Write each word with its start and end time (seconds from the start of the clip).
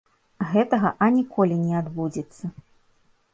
Гэтага 0.53 0.89
аніколі 1.07 1.59
не 1.67 1.73
адбудзецца! 1.81 2.45